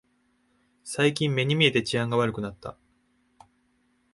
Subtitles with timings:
[0.83, 2.75] 最近目に見えて治安が悪くなった